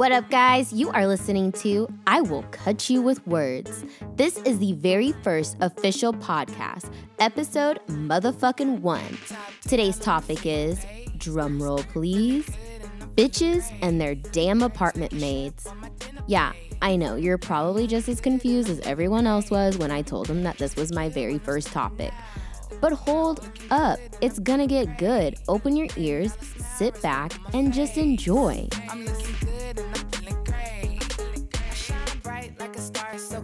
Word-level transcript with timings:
What 0.00 0.12
up, 0.12 0.30
guys? 0.30 0.72
You 0.72 0.88
are 0.92 1.06
listening 1.06 1.52
to 1.60 1.86
I 2.06 2.22
Will 2.22 2.42
Cut 2.52 2.88
You 2.88 3.02
with 3.02 3.26
Words. 3.26 3.84
This 4.16 4.38
is 4.46 4.58
the 4.58 4.72
very 4.72 5.12
first 5.22 5.58
official 5.60 6.14
podcast, 6.14 6.90
episode 7.18 7.80
motherfucking 7.86 8.80
one. 8.80 9.18
Today's 9.68 9.98
topic 9.98 10.46
is 10.46 10.78
drumroll, 11.18 11.86
please 11.88 12.48
bitches 13.14 13.70
and 13.82 14.00
their 14.00 14.14
damn 14.14 14.62
apartment 14.62 15.12
maids. 15.12 15.66
Yeah, 16.26 16.54
I 16.80 16.96
know, 16.96 17.16
you're 17.16 17.36
probably 17.36 17.86
just 17.86 18.08
as 18.08 18.22
confused 18.22 18.70
as 18.70 18.80
everyone 18.80 19.26
else 19.26 19.50
was 19.50 19.76
when 19.76 19.90
I 19.90 20.00
told 20.00 20.28
them 20.28 20.42
that 20.44 20.56
this 20.56 20.76
was 20.76 20.94
my 20.94 21.10
very 21.10 21.36
first 21.36 21.72
topic. 21.72 22.14
But 22.80 22.94
hold 22.94 23.46
up, 23.70 23.98
it's 24.22 24.38
gonna 24.38 24.66
get 24.66 24.96
good. 24.96 25.36
Open 25.46 25.76
your 25.76 25.88
ears, 25.98 26.34
sit 26.78 27.02
back, 27.02 27.34
and 27.52 27.70
just 27.74 27.98
enjoy. 27.98 28.66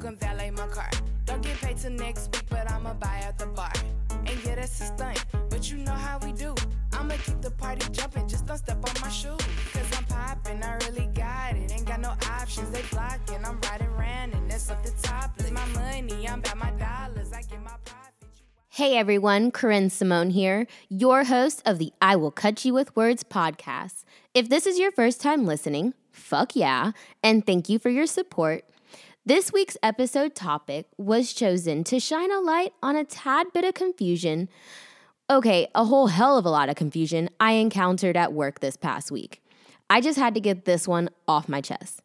Come 0.07 0.17
valet 0.19 0.53
my 0.53 0.69
car. 0.69 0.89
Don't 1.25 1.43
get 1.43 1.57
paid 1.57 1.77
till 1.79 1.91
next 1.91 2.33
week, 2.33 2.45
but 2.49 2.71
I'ma 2.71 2.95
buy 2.95 3.23
out 3.27 3.39
the 3.39 3.47
bar. 3.47 3.73
And 4.11 4.39
yeah, 4.45 4.55
that's 4.55 4.81
a 4.81 4.85
stunt, 4.85 5.25
but 5.51 5.69
you 5.69 5.79
know 5.79 5.99
how 6.07 6.21
we 6.25 6.31
do. 6.33 6.55
I'ma 6.93 7.15
keep 7.25 7.41
the 7.41 7.51
party 7.51 7.85
jumping, 7.91 8.29
just 8.29 8.47
don't 8.47 8.59
step 8.59 8.77
on 8.77 8.95
my 9.01 9.09
shoe. 9.09 9.37
Cause 9.73 9.91
I'm 9.99 10.05
popping, 10.05 10.63
I 10.63 10.75
really 10.87 11.09
got 11.13 11.57
it. 11.57 11.73
Ain't 11.73 11.87
got 11.87 11.99
no 11.99 12.15
options, 12.41 12.71
they 12.71 12.83
blocking. 12.93 13.45
I'm 13.45 13.59
riding 13.63 13.89
around 13.89 14.35
and 14.35 14.49
that's 14.49 14.71
up 14.71 14.81
the 14.85 14.93
top. 15.03 15.33
It's 15.39 15.51
my 15.51 15.67
money, 15.81 16.29
I'm 16.29 16.39
about 16.39 16.57
my 16.57 16.71
dollars. 16.71 17.33
I 17.33 17.43
get 17.43 17.61
my 17.65 17.75
profit. 17.85 18.15
Hey 18.69 18.97
everyone, 18.97 19.51
Corinne 19.51 19.91
Simone 19.91 20.31
here, 20.31 20.69
your 20.89 21.25
host 21.25 21.63
of 21.67 21.79
the 21.79 21.93
I 22.01 22.15
Will 22.15 22.31
Cut 22.31 22.65
You 22.65 22.75
with 22.75 22.95
Words 22.95 23.25
podcast. 23.25 24.05
If 24.35 24.49
this 24.51 24.67
is 24.67 24.79
your 24.79 24.93
first 24.93 25.21
time 25.21 25.47
listening, 25.47 25.95
fuck 26.13 26.55
yeah, 26.55 26.93
and 27.25 27.45
thank 27.45 27.69
you 27.69 27.81
for 27.81 27.89
your 27.89 28.07
support. 28.07 28.63
This 29.29 29.53
week's 29.53 29.77
episode 29.83 30.37
topic 30.37 30.87
was 30.97 31.33
chosen 31.33 31.83
to 31.83 31.99
shine 31.99 32.31
a 32.31 32.39
light 32.39 32.75
on 32.81 32.95
a 32.95 33.03
tad 33.03 33.49
bit 33.53 33.65
of 33.65 33.75
confusion. 33.75 34.49
Okay, 35.29 35.67
a 35.75 35.85
whole 35.85 36.07
hell 36.07 36.39
of 36.39 36.47
a 36.47 36.49
lot 36.49 36.69
of 36.69 36.77
confusion 36.77 37.29
I 37.41 37.55
encountered 37.55 38.17
at 38.17 38.33
work 38.33 38.61
this 38.61 38.77
past 38.77 39.11
week. 39.11 39.43
I 39.91 40.01
just 40.01 40.17
had 40.17 40.35
to 40.35 40.41
get 40.41 40.65
this 40.65 40.87
one 40.87 41.11
off 41.27 41.49
my 41.49 41.61
chest. 41.61 42.03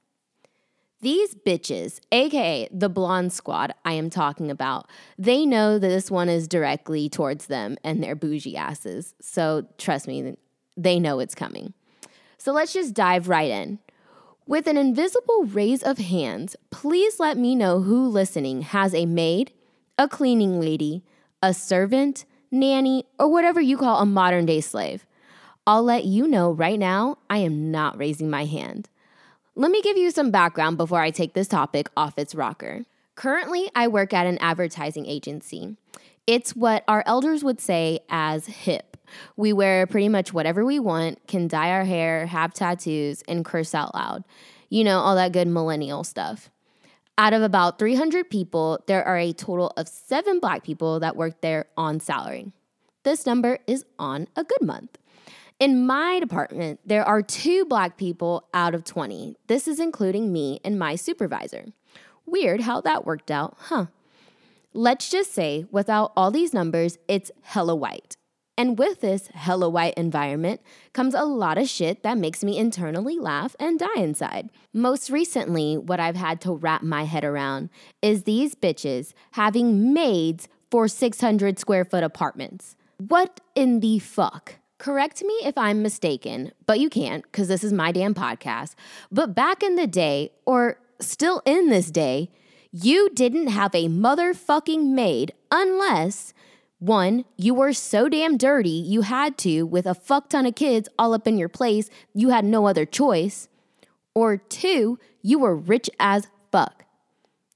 These 1.02 1.36
bitches, 1.36 2.00
aka 2.12 2.68
the 2.72 2.90
blonde 2.90 3.34
squad 3.34 3.76
I 3.86 3.94
am 3.94 4.10
talking 4.10 4.50
about, 4.50 4.90
they 5.20 5.46
know 5.46 5.78
that 5.78 5.88
this 5.88 6.10
one 6.10 6.28
is 6.28 6.48
directly 6.48 7.08
towards 7.08 7.46
them 7.46 7.78
and 7.84 8.02
their 8.02 8.16
bougie 8.16 8.58
asses. 8.58 9.14
So 9.22 9.68
trust 9.78 10.08
me, 10.08 10.38
they 10.76 11.00
know 11.00 11.20
it's 11.20 11.36
coming. 11.36 11.76
So 12.40 12.52
let's 12.52 12.74
just 12.74 12.96
dive 12.96 13.30
right 13.30 13.52
in. 13.52 13.78
With 14.48 14.66
an 14.66 14.76
invisible 14.76 15.44
raise 15.46 15.84
of 15.84 16.00
hands, 16.00 16.56
please 16.72 17.20
let 17.20 17.38
me 17.38 17.56
know 17.56 17.82
who 17.82 18.08
listening 18.08 18.64
has 18.64 18.94
a 18.94 19.06
maid, 19.06 19.52
a 20.00 20.08
cleaning 20.08 20.60
lady, 20.60 21.04
a 21.44 21.54
servant, 21.54 22.26
nanny, 22.50 23.06
or 23.20 23.28
whatever 23.32 23.62
you 23.62 23.78
call 23.78 24.00
a 24.00 24.06
modern 24.06 24.48
day 24.48 24.60
slave. 24.60 25.06
I'll 25.68 25.84
let 25.84 26.06
you 26.06 26.28
know 26.28 26.52
right 26.52 26.80
now 26.80 27.20
I 27.30 27.38
am 27.38 27.70
not 27.70 28.00
raising 28.00 28.32
my 28.32 28.46
hand. 28.46 28.90
Let 29.54 29.70
me 29.70 29.80
give 29.84 29.96
you 29.96 30.10
some 30.10 30.32
background 30.32 30.76
before 30.76 31.02
I 31.02 31.12
take 31.12 31.34
this 31.34 31.48
topic 31.48 31.90
off 31.96 32.18
its 32.18 32.34
rocker. 32.34 32.86
Currently, 33.14 33.70
I 33.76 33.88
work 33.90 34.12
at 34.12 34.26
an 34.26 34.40
advertising 34.40 35.06
agency. 35.06 35.78
It's 36.26 36.56
what 36.56 36.84
our 36.88 37.04
elders 37.06 37.44
would 37.44 37.62
say 37.62 38.00
as 38.10 38.48
hip. 38.48 38.91
We 39.36 39.54
wear 39.54 39.88
pretty 39.88 40.10
much 40.10 40.34
whatever 40.34 40.66
we 40.66 40.80
want, 40.80 41.28
can 41.28 41.48
dye 41.48 41.72
our 41.72 41.86
hair, 41.86 42.26
have 42.26 42.54
tattoos, 42.54 43.24
and 43.28 43.46
curse 43.46 43.74
out 43.74 43.94
loud. 43.94 44.24
You 44.70 44.84
know, 44.84 45.00
all 45.00 45.16
that 45.16 45.34
good 45.34 45.48
millennial 45.48 46.04
stuff. 46.04 46.50
Out 47.18 47.34
of 47.34 47.42
about 47.42 47.78
300 47.78 48.30
people, 48.30 48.84
there 48.88 49.04
are 49.04 49.18
a 49.18 49.34
total 49.34 49.74
of 49.78 49.88
seven 49.88 50.40
black 50.40 50.64
people 50.64 51.00
that 51.02 51.16
work 51.16 51.42
there 51.42 51.66
on 51.78 52.00
salary. 52.00 52.52
This 53.04 53.26
number 53.26 53.60
is 53.68 53.86
on 54.00 54.28
a 54.36 54.44
good 54.44 54.62
month. 54.62 54.98
In 55.60 55.86
my 55.86 56.20
department, 56.20 56.80
there 56.84 57.04
are 57.04 57.22
two 57.22 57.66
black 57.66 57.96
people 57.96 58.48
out 58.54 58.74
of 58.74 58.84
20. 58.84 59.36
This 59.46 59.68
is 59.68 59.80
including 59.80 60.34
me 60.34 60.60
and 60.64 60.80
my 60.80 60.96
supervisor. 60.96 61.66
Weird 62.26 62.62
how 62.62 62.82
that 62.82 63.06
worked 63.06 63.30
out, 63.30 63.56
huh? 63.60 63.86
Let's 64.74 65.10
just 65.10 65.34
say, 65.34 65.66
without 65.70 66.14
all 66.16 66.32
these 66.32 66.54
numbers, 66.54 66.98
it's 67.08 67.30
hella 67.42 67.76
white. 67.76 68.16
And 68.62 68.78
with 68.78 69.02
this 69.02 69.26
hella 69.34 69.68
white 69.70 69.96
environment 69.96 70.62
comes 70.94 71.16
a 71.16 71.24
lot 71.24 71.58
of 71.58 71.68
shit 71.68 72.04
that 72.04 72.20
makes 72.20 72.44
me 72.44 72.60
internally 72.60 73.18
laugh 73.18 73.56
and 73.60 73.80
die 73.80 73.88
inside. 73.98 74.52
Most 74.72 75.10
recently, 75.10 75.80
what 75.80 76.00
I've 76.00 76.16
had 76.16 76.40
to 76.42 76.54
wrap 76.54 76.84
my 76.84 77.06
head 77.06 77.24
around 77.24 77.72
is 78.04 78.22
these 78.22 78.54
bitches 78.54 79.14
having 79.32 79.96
maids 79.96 80.48
for 80.70 80.88
600 80.88 81.58
square 81.58 81.84
foot 81.84 82.04
apartments. 82.04 82.76
What 83.00 83.40
in 83.56 83.80
the 83.80 83.98
fuck? 83.98 84.58
Correct 84.78 85.24
me 85.24 85.34
if 85.44 85.58
I'm 85.58 85.82
mistaken, 85.82 86.52
but 86.68 86.80
you 86.80 86.88
can't 86.88 87.24
because 87.24 87.48
this 87.48 87.64
is 87.64 87.74
my 87.74 87.92
damn 87.92 88.14
podcast. 88.14 88.76
But 89.12 89.34
back 89.34 89.64
in 89.64 89.76
the 89.76 89.88
day, 89.88 90.34
or 90.46 90.78
still 91.00 91.42
in 91.48 91.70
this 91.70 91.90
day, 91.90 92.30
you 92.72 93.10
didn't 93.16 93.48
have 93.48 93.74
a 93.74 93.88
motherfucking 93.88 94.92
maid 94.92 95.34
unless 95.50 96.36
one, 96.82 97.26
you 97.38 97.54
were 97.54 97.74
so 97.74 98.10
damn 98.10 98.38
dirty 98.38 98.70
you 98.70 99.02
had 99.02 99.38
to, 99.38 99.64
with 99.64 99.86
a 99.86 99.94
fuck 99.94 100.30
ton 100.30 100.48
of 100.48 100.56
kids 100.56 100.90
all 100.98 101.14
up 101.14 101.28
in 101.28 101.38
your 101.38 101.48
place, 101.48 101.92
you 102.12 102.30
had 102.30 102.44
no 102.44 102.66
other 102.66 102.88
choice. 102.88 103.48
Or 104.16 104.38
two, 104.38 104.98
you 105.22 105.38
were 105.38 105.56
rich 105.56 105.92
as 106.00 106.26
fuck. 106.52 106.86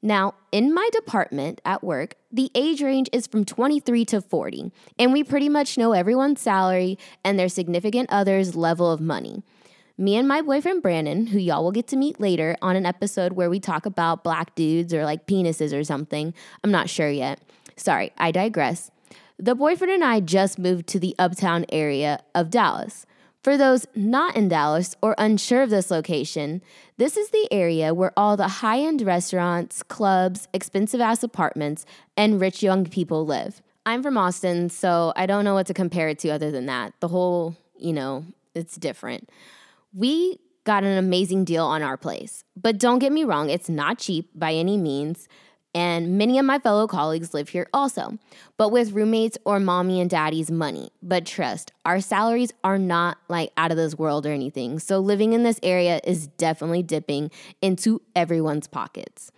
Now, 0.03 0.35
in 0.51 0.71
my 0.71 0.87
department 0.93 1.59
at 1.65 1.83
work, 1.83 2.13
the 2.31 2.51
age 2.53 2.83
range 2.83 3.09
is 3.11 3.25
from 3.25 3.45
23 3.45 4.05
to 4.05 4.21
40, 4.21 4.71
and 4.99 5.11
we 5.11 5.23
pretty 5.23 5.49
much 5.49 5.75
know 5.75 5.93
everyone's 5.93 6.39
salary 6.39 6.99
and 7.23 7.39
their 7.39 7.49
significant 7.49 8.11
other's 8.11 8.55
level 8.55 8.91
of 8.91 9.01
money. 9.01 9.41
Me 9.97 10.15
and 10.17 10.27
my 10.27 10.43
boyfriend 10.43 10.83
Brandon, 10.83 11.27
who 11.27 11.39
y'all 11.39 11.63
will 11.63 11.71
get 11.71 11.87
to 11.87 11.95
meet 11.95 12.19
later 12.19 12.55
on 12.61 12.75
an 12.75 12.85
episode 12.85 13.33
where 13.33 13.49
we 13.49 13.59
talk 13.59 13.87
about 13.87 14.23
black 14.23 14.53
dudes 14.53 14.93
or 14.93 15.03
like 15.03 15.25
penises 15.25 15.75
or 15.75 15.83
something, 15.83 16.31
I'm 16.63 16.69
not 16.69 16.91
sure 16.91 17.09
yet. 17.09 17.39
Sorry, 17.75 18.11
I 18.19 18.29
digress. 18.31 18.91
The 19.37 19.55
boyfriend 19.55 19.91
and 19.91 20.03
I 20.03 20.21
just 20.21 20.57
moved 20.57 20.87
to 20.87 20.99
the 20.99 21.13
uptown 21.19 21.65
area 21.69 22.21
of 22.33 22.49
Dallas. 22.49 23.05
For 23.43 23.57
those 23.57 23.85
not 23.93 24.35
in 24.35 24.47
Dallas 24.47 24.95
or 25.01 25.13
unsure 25.17 25.61
of 25.61 25.69
this 25.69 25.91
location, 25.91 26.61
this 26.97 27.17
is 27.17 27.29
the 27.29 27.47
area 27.51 27.93
where 27.93 28.13
all 28.17 28.37
the 28.37 28.47
high 28.47 28.79
end 28.79 29.01
restaurants, 29.01 29.83
clubs, 29.83 30.47
expensive 30.53 31.01
ass 31.01 31.21
apartments, 31.21 31.85
and 32.15 32.39
rich 32.39 32.63
young 32.63 32.85
people 32.85 33.25
live. 33.25 33.61
I'm 33.85 34.01
from 34.01 34.17
Austin, 34.17 34.69
so 34.69 35.13
I 35.15 35.25
don't 35.25 35.43
know 35.43 35.53
what 35.53 35.67
to 35.67 35.73
compare 35.73 36.07
it 36.07 36.17
to 36.19 36.29
other 36.29 36.49
than 36.49 36.65
that. 36.67 36.93
The 37.01 37.09
whole, 37.09 37.55
you 37.77 37.93
know, 37.93 38.25
it's 38.55 38.77
different. 38.77 39.29
We 39.93 40.39
got 40.63 40.83
an 40.83 40.97
amazing 40.97 41.43
deal 41.43 41.65
on 41.65 41.83
our 41.83 41.97
place, 41.97 42.45
but 42.59 42.79
don't 42.79 42.99
get 42.99 43.11
me 43.11 43.25
wrong, 43.25 43.49
it's 43.49 43.69
not 43.69 43.99
cheap 43.99 44.29
by 44.33 44.53
any 44.53 44.77
means 44.77 45.27
and 45.75 46.17
many 46.17 46.39
of 46.39 46.45
my 46.45 46.57
fellow 46.57 46.87
colleagues 46.87 47.33
live 47.33 47.49
here 47.49 47.67
also, 47.73 48.17
but 48.55 48.69
with 48.69 48.93
roommates 48.93 49.37
or 49.43 49.59
mommy 49.59 49.99
and 49.99 50.09
daddy's 50.09 50.49
money. 50.49 50.89
But 51.03 51.25
trust, 51.25 51.73
our 51.85 51.99
salaries 51.99 52.53
are 52.63 52.77
not 52.77 53.17
like 53.27 53.51
out 53.57 53.71
of 53.71 53.77
this 53.77 53.95
world 53.95 54.25
or 54.25 54.31
anything, 54.31 54.79
so 54.79 54.99
living 54.99 55.33
in 55.33 55.43
this 55.43 55.59
area 55.61 55.99
is 56.05 56.27
definitely 56.27 56.81
dipping 56.81 57.29
into 57.61 58.01
everyone's 58.15 58.67
pockets. 58.67 59.33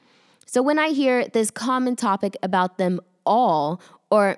So 0.46 0.62
when 0.62 0.78
I 0.78 0.90
hear 0.90 1.28
this 1.28 1.50
common 1.50 1.96
topic 1.96 2.38
about 2.44 2.78
them 2.78 3.02
all, 3.26 3.82
or 4.12 4.38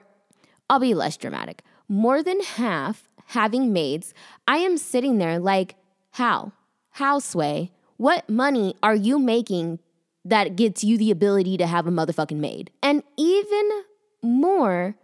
I'll 0.69 0.79
be 0.79 0.93
less 0.93 1.17
dramatic, 1.17 1.63
more 1.89 2.23
than 2.23 2.41
half 2.41 3.09
having 3.27 3.73
maids, 3.73 4.13
I 4.47 4.57
am 4.59 4.77
sitting 4.77 5.17
there 5.17 5.37
like, 5.37 5.75
how? 6.11 6.53
How, 6.91 7.19
Sway? 7.19 7.71
What 7.97 8.29
money 8.29 8.75
are 8.81 8.95
you 8.95 9.19
making 9.19 9.79
that 10.29 10.55
gets 10.55 10.83
you 10.83 10.97
the 10.97 11.11
ability 11.11 11.57
to 11.57 11.67
have 11.67 11.87
a 11.87 11.91
motherfucking 11.91 12.37
maid. 12.37 12.71
And 12.81 13.03
even 13.17 13.69
more, 14.21 14.95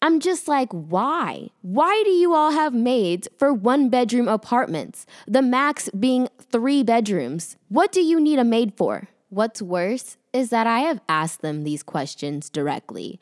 I'm 0.00 0.18
just 0.18 0.48
like, 0.48 0.70
why? 0.72 1.50
Why 1.62 2.02
do 2.04 2.10
you 2.10 2.34
all 2.34 2.50
have 2.50 2.74
maids 2.74 3.28
for 3.38 3.52
one 3.52 3.88
bedroom 3.88 4.28
apartments? 4.28 5.06
The 5.28 5.42
max 5.42 5.88
being 5.90 6.28
three 6.50 6.82
bedrooms. 6.82 7.56
What 7.68 7.92
do 7.92 8.02
you 8.02 8.20
need 8.20 8.38
a 8.38 8.44
maid 8.44 8.74
for? 8.76 9.08
What's 9.28 9.62
worse 9.62 10.16
is 10.32 10.50
that 10.50 10.66
I 10.66 10.80
have 10.80 11.00
asked 11.08 11.40
them 11.40 11.62
these 11.62 11.82
questions 11.82 12.50
directly. 12.50 13.20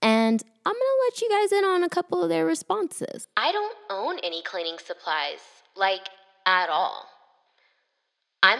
And 0.00 0.42
I'm 0.64 0.72
gonna 0.72 1.02
let 1.04 1.20
you 1.20 1.28
guys 1.28 1.52
in 1.52 1.64
on 1.64 1.84
a 1.84 1.88
couple 1.88 2.22
of 2.22 2.28
their 2.28 2.46
responses. 2.46 3.28
I 3.36 3.52
don't 3.52 3.76
own 3.90 4.18
any 4.20 4.42
cleaning 4.42 4.78
supplies, 4.78 5.40
like 5.76 6.08
at 6.46 6.68
all. 6.68 7.11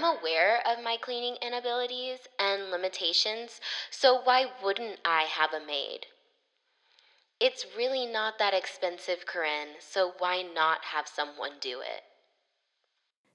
I'm 0.02 0.18
aware 0.18 0.60
of 0.66 0.82
my 0.82 0.96
cleaning 1.00 1.36
inabilities 1.46 2.18
and 2.38 2.70
limitations, 2.70 3.60
so 3.90 4.20
why 4.24 4.46
wouldn't 4.62 4.98
I 5.04 5.22
have 5.22 5.52
a 5.52 5.64
maid? 5.64 6.06
It's 7.40 7.66
really 7.76 8.06
not 8.06 8.38
that 8.38 8.54
expensive, 8.54 9.26
Corinne, 9.26 9.76
so 9.80 10.12
why 10.18 10.42
not 10.42 10.78
have 10.92 11.06
someone 11.06 11.52
do 11.60 11.80
it? 11.80 12.02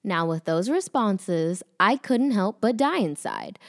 Now, 0.04 0.28
with 0.28 0.46
those 0.46 0.70
responses, 0.70 1.64
I 1.80 1.98
couldn't 1.98 2.32
help 2.32 2.60
but 2.60 2.78
die 2.78 3.00
inside. 3.00 3.60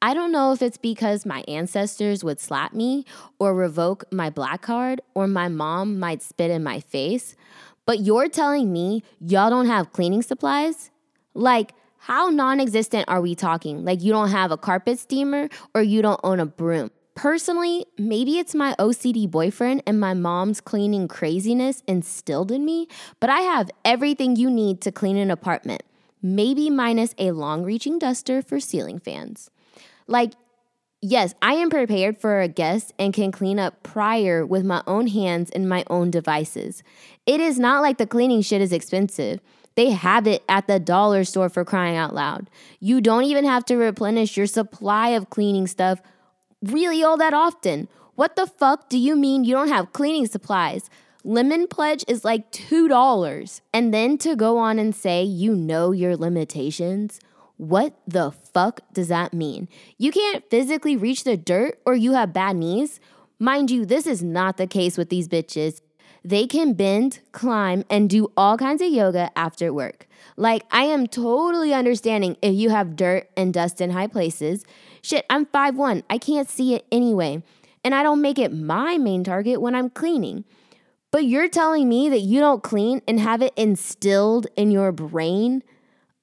I 0.00 0.14
don't 0.14 0.32
know 0.32 0.52
if 0.52 0.62
it's 0.62 0.78
because 0.78 1.26
my 1.26 1.44
ancestors 1.48 2.24
would 2.24 2.40
slap 2.40 2.72
me 2.72 3.04
or 3.38 3.54
revoke 3.54 4.04
my 4.12 4.30
black 4.30 4.62
card 4.62 5.00
or 5.14 5.26
my 5.26 5.48
mom 5.48 5.98
might 5.98 6.22
spit 6.22 6.50
in 6.50 6.62
my 6.62 6.80
face, 6.80 7.36
but 7.86 8.00
you're 8.00 8.28
telling 8.28 8.72
me 8.72 9.02
y'all 9.20 9.50
don't 9.50 9.66
have 9.66 9.92
cleaning 9.92 10.22
supplies? 10.22 10.90
Like, 11.34 11.72
how 11.98 12.28
non 12.28 12.60
existent 12.60 13.04
are 13.08 13.20
we 13.20 13.34
talking? 13.34 13.84
Like, 13.84 14.02
you 14.02 14.12
don't 14.12 14.30
have 14.30 14.50
a 14.50 14.56
carpet 14.56 14.98
steamer 14.98 15.48
or 15.74 15.82
you 15.82 16.02
don't 16.02 16.20
own 16.22 16.40
a 16.40 16.46
broom. 16.46 16.90
Personally, 17.18 17.84
maybe 17.98 18.38
it's 18.38 18.54
my 18.54 18.76
OCD 18.78 19.28
boyfriend 19.28 19.82
and 19.86 19.98
my 19.98 20.14
mom's 20.14 20.60
cleaning 20.60 21.08
craziness 21.08 21.82
instilled 21.88 22.52
in 22.52 22.64
me, 22.64 22.86
but 23.18 23.28
I 23.28 23.40
have 23.40 23.72
everything 23.84 24.36
you 24.36 24.48
need 24.48 24.80
to 24.82 24.92
clean 24.92 25.16
an 25.16 25.28
apartment, 25.28 25.82
maybe 26.22 26.70
minus 26.70 27.16
a 27.18 27.32
long 27.32 27.64
reaching 27.64 27.98
duster 27.98 28.40
for 28.40 28.60
ceiling 28.60 29.00
fans. 29.00 29.50
Like, 30.06 30.34
yes, 31.02 31.34
I 31.42 31.54
am 31.54 31.70
prepared 31.70 32.18
for 32.18 32.40
a 32.40 32.46
guest 32.46 32.92
and 33.00 33.12
can 33.12 33.32
clean 33.32 33.58
up 33.58 33.82
prior 33.82 34.46
with 34.46 34.64
my 34.64 34.84
own 34.86 35.08
hands 35.08 35.50
and 35.50 35.68
my 35.68 35.82
own 35.90 36.12
devices. 36.12 36.84
It 37.26 37.40
is 37.40 37.58
not 37.58 37.82
like 37.82 37.98
the 37.98 38.06
cleaning 38.06 38.42
shit 38.42 38.62
is 38.62 38.72
expensive. 38.72 39.40
They 39.78 39.90
have 39.90 40.26
it 40.26 40.42
at 40.48 40.66
the 40.66 40.80
dollar 40.80 41.22
store 41.22 41.48
for 41.48 41.64
crying 41.64 41.96
out 41.96 42.12
loud. 42.12 42.50
You 42.80 43.00
don't 43.00 43.22
even 43.22 43.44
have 43.44 43.64
to 43.66 43.76
replenish 43.76 44.36
your 44.36 44.48
supply 44.48 45.10
of 45.10 45.30
cleaning 45.30 45.68
stuff 45.68 46.02
really 46.60 47.04
all 47.04 47.16
that 47.16 47.32
often. 47.32 47.86
What 48.16 48.34
the 48.34 48.48
fuck 48.48 48.88
do 48.88 48.98
you 48.98 49.14
mean 49.14 49.44
you 49.44 49.54
don't 49.54 49.68
have 49.68 49.92
cleaning 49.92 50.26
supplies? 50.26 50.90
Lemon 51.22 51.68
Pledge 51.68 52.04
is 52.08 52.24
like 52.24 52.50
$2. 52.50 53.60
And 53.72 53.94
then 53.94 54.18
to 54.18 54.34
go 54.34 54.58
on 54.58 54.80
and 54.80 54.96
say 54.96 55.22
you 55.22 55.54
know 55.54 55.92
your 55.92 56.16
limitations. 56.16 57.20
What 57.56 57.96
the 58.04 58.32
fuck 58.32 58.80
does 58.92 59.06
that 59.06 59.32
mean? 59.32 59.68
You 59.96 60.10
can't 60.10 60.42
physically 60.50 60.96
reach 60.96 61.22
the 61.22 61.36
dirt 61.36 61.78
or 61.86 61.94
you 61.94 62.14
have 62.14 62.32
bad 62.32 62.56
knees? 62.56 62.98
Mind 63.38 63.70
you, 63.70 63.86
this 63.86 64.08
is 64.08 64.24
not 64.24 64.56
the 64.56 64.66
case 64.66 64.98
with 64.98 65.08
these 65.08 65.28
bitches. 65.28 65.82
They 66.28 66.46
can 66.46 66.74
bend, 66.74 67.20
climb, 67.32 67.84
and 67.88 68.10
do 68.10 68.30
all 68.36 68.58
kinds 68.58 68.82
of 68.82 68.92
yoga 68.92 69.30
after 69.34 69.72
work. 69.72 70.06
Like, 70.36 70.62
I 70.70 70.82
am 70.82 71.06
totally 71.06 71.72
understanding 71.72 72.36
if 72.42 72.54
you 72.54 72.68
have 72.68 72.96
dirt 72.96 73.30
and 73.34 73.54
dust 73.54 73.80
in 73.80 73.92
high 73.92 74.08
places. 74.08 74.62
Shit, 75.00 75.24
I'm 75.30 75.46
5'1, 75.46 76.02
I 76.10 76.18
can't 76.18 76.50
see 76.50 76.74
it 76.74 76.84
anyway. 76.92 77.42
And 77.82 77.94
I 77.94 78.02
don't 78.02 78.20
make 78.20 78.38
it 78.38 78.52
my 78.52 78.98
main 78.98 79.24
target 79.24 79.62
when 79.62 79.74
I'm 79.74 79.88
cleaning. 79.88 80.44
But 81.10 81.24
you're 81.24 81.48
telling 81.48 81.88
me 81.88 82.10
that 82.10 82.20
you 82.20 82.40
don't 82.40 82.62
clean 82.62 83.00
and 83.08 83.18
have 83.20 83.40
it 83.40 83.54
instilled 83.56 84.48
in 84.54 84.70
your 84.70 84.92
brain? 84.92 85.62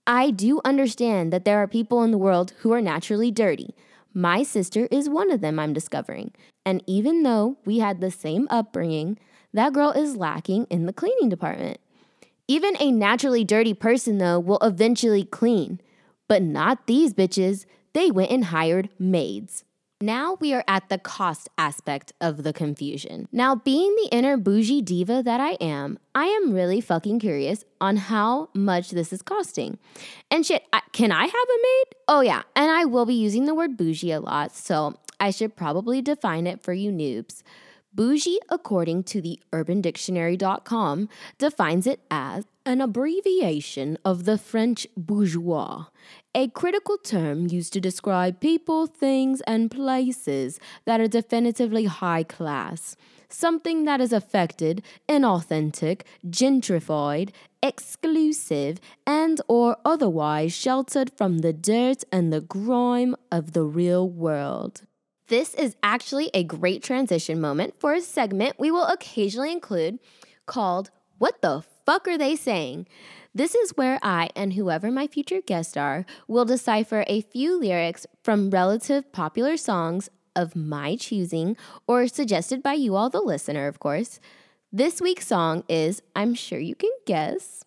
I 0.06 0.30
do 0.30 0.62
understand 0.64 1.34
that 1.34 1.46
there 1.46 1.58
are 1.58 1.68
people 1.68 2.04
in 2.04 2.12
the 2.12 2.20
world 2.20 2.54
who 2.60 2.72
are 2.74 2.82
naturally 2.82 3.32
dirty. 3.32 3.74
My 4.14 4.44
sister 4.44 4.88
is 4.92 5.10
one 5.10 5.32
of 5.32 5.42
them, 5.42 5.58
I'm 5.58 5.74
discovering. 5.74 6.32
And 6.64 6.84
even 6.86 7.24
though 7.24 7.58
we 7.66 7.80
had 7.80 8.02
the 8.02 8.12
same 8.12 8.48
upbringing, 8.52 9.18
that 9.56 9.74
girl 9.74 9.92
is 9.92 10.18
lacking 10.18 10.66
in 10.70 10.86
the 10.86 10.94
cleaning 10.94 11.30
department. 11.30 11.80
Even 12.48 12.76
a 12.80 12.92
naturally 12.92 13.44
dirty 13.44 13.74
person, 13.74 14.18
though, 14.18 14.40
will 14.40 14.60
eventually 14.62 15.24
clean. 15.24 15.80
But 16.28 16.42
not 16.42 16.88
these 16.88 17.14
bitches. 17.14 17.66
They 17.94 18.12
went 18.12 18.32
and 18.32 18.46
hired 18.46 18.90
maids. 19.00 19.64
Now 20.02 20.38
we 20.42 20.54
are 20.54 20.66
at 20.68 20.90
the 20.90 20.98
cost 20.98 21.48
aspect 21.58 22.12
of 22.20 22.44
the 22.44 22.52
confusion. 22.52 23.30
Now, 23.32 23.56
being 23.56 23.96
the 23.96 24.10
inner 24.12 24.36
bougie 24.36 24.82
diva 24.82 25.24
that 25.24 25.40
I 25.40 25.52
am, 25.54 26.00
I 26.14 26.26
am 26.26 26.54
really 26.54 26.82
fucking 26.82 27.20
curious 27.20 27.64
on 27.80 27.96
how 27.96 28.50
much 28.54 28.92
this 28.92 29.14
is 29.14 29.22
costing. 29.22 29.80
And 30.30 30.46
shit, 30.46 30.64
I, 30.74 30.82
can 30.92 31.14
I 31.14 31.24
have 31.24 31.32
a 31.32 31.62
maid? 31.64 31.86
Oh, 32.10 32.20
yeah. 32.20 32.42
And 32.58 32.70
I 32.70 32.84
will 32.84 33.06
be 33.06 33.14
using 33.14 33.46
the 33.46 33.56
word 33.56 33.78
bougie 33.78 34.12
a 34.12 34.20
lot, 34.20 34.54
so 34.54 35.00
I 35.18 35.32
should 35.32 35.56
probably 35.56 36.02
define 36.02 36.46
it 36.46 36.62
for 36.62 36.74
you 36.74 36.92
noobs. 36.92 37.42
Bougie, 37.96 38.40
according 38.50 39.04
to 39.04 39.22
the 39.22 39.40
urbandictionary.com, 39.54 41.08
defines 41.38 41.88
it 41.88 42.02
as 42.12 42.46
an 42.66 42.82
abbreviation 42.82 43.98
of 44.04 44.26
the 44.26 44.38
French 44.38 44.86
bourgeois, 44.98 45.86
a 46.34 46.50
critical 46.50 46.98
term 46.98 47.48
used 47.48 47.72
to 47.72 47.80
describe 47.80 48.42
people, 48.42 48.86
things, 48.86 49.40
and 49.48 49.72
places 49.72 50.60
that 50.84 51.00
are 51.00 51.08
definitively 51.08 51.86
high 51.86 52.24
class. 52.24 52.98
Something 53.30 53.86
that 53.86 54.02
is 54.02 54.12
affected, 54.12 54.84
inauthentic, 55.08 56.02
gentrified, 56.28 57.30
exclusive, 57.64 58.82
and 59.08 59.40
or 59.48 59.78
otherwise 59.86 60.54
sheltered 60.54 61.12
from 61.16 61.38
the 61.38 61.54
dirt 61.54 62.04
and 62.12 62.34
the 62.34 62.42
grime 62.42 63.16
of 63.32 63.54
the 63.54 63.64
real 63.64 64.10
world. 64.10 64.82
This 65.28 65.56
is 65.56 65.76
actually 65.82 66.30
a 66.36 66.44
great 66.44 66.84
transition 66.84 67.42
moment 67.42 67.74
for 67.80 67.96
a 67.96 68.02
segment 68.02 68.60
we 68.60 68.70
will 68.70 68.86
occasionally 68.86 69.52
include 69.52 69.98
called 70.46 70.92
What 71.18 71.42
the 71.42 71.64
Fuck 71.84 72.08
Are 72.08 72.16
They 72.16 72.36
Saying? 72.36 72.86
This 73.34 73.56
is 73.56 73.76
where 73.76 73.98
I 74.04 74.30
and 74.36 74.54
whoever 74.54 74.92
my 74.92 75.08
future 75.08 75.42
guests 75.42 75.76
are 75.76 76.06
will 76.28 76.46
decipher 76.46 77.06
a 77.08 77.22
few 77.22 77.60
lyrics 77.60 78.06
from 78.22 78.52
relative 78.52 79.12
popular 79.12 79.58
songs 79.58 80.12
of 80.36 80.56
my 80.56 80.96
choosing 80.96 81.58
or 81.88 82.08
suggested 82.08 82.62
by 82.62 82.74
you 82.74 82.96
all, 82.96 83.10
the 83.10 83.20
listener, 83.20 83.68
of 83.68 83.80
course. 83.80 84.20
This 84.72 85.02
week's 85.02 85.26
song 85.26 85.64
is, 85.68 86.04
I'm 86.16 86.36
sure 86.36 86.60
you 86.60 86.76
can 86.76 86.92
guess, 87.08 87.64